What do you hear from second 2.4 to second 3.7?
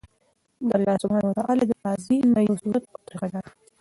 يو صورت او طريقه دا ده